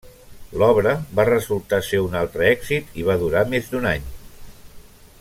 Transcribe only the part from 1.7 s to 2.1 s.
ser